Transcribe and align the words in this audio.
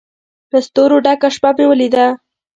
له 0.51 0.59
ستورو 0.67 0.97
ډکه 1.05 1.29
شپه 1.35 1.49
مې 1.57 1.65
ولیده 1.67 2.07